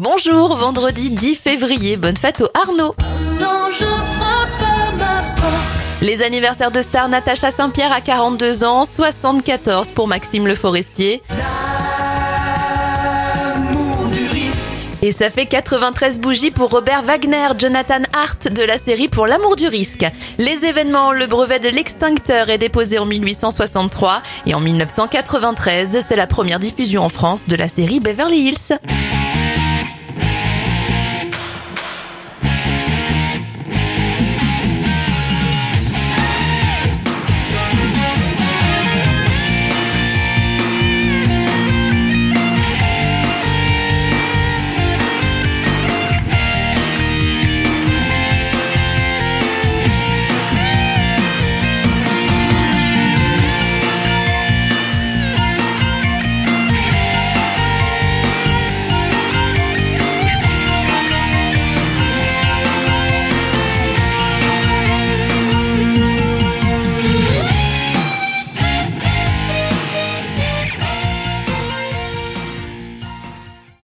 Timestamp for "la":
18.62-18.78, 26.14-26.28, 27.56-27.66